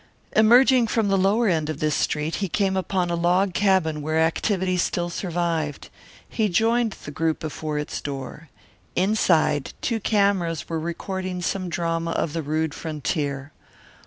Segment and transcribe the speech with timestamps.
[0.35, 4.17] Emerging from the lower end of this street he came upon a log cabin where
[4.17, 5.91] activity still survived.
[6.27, 8.49] He joined the group before its door.
[8.95, 13.51] Inside two cameras were recording some drama of the rude frontier.